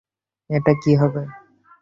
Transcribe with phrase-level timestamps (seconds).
[0.49, 1.23] এটা কি হবে?